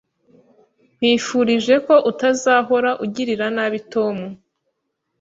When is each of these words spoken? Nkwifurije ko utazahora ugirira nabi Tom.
Nkwifurije 0.95 1.75
ko 1.85 1.95
utazahora 2.11 2.89
ugirira 3.05 3.45
nabi 3.55 3.79
Tom. 3.93 4.17